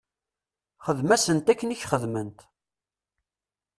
[0.85, 2.39] Xdem-asent akken i k-xedment.